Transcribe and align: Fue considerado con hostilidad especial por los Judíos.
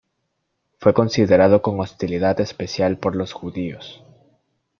Fue 0.79 0.95
considerado 0.95 1.61
con 1.61 1.79
hostilidad 1.79 2.39
especial 2.39 2.97
por 2.97 3.15
los 3.15 3.33
Judíos. 3.33 4.03